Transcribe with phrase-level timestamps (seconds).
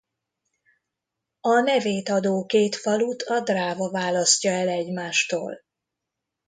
[1.41, 5.61] A nevét adó két falut a Dráva választja el egymástól.